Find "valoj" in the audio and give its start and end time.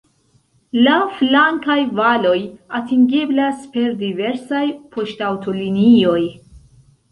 1.99-2.39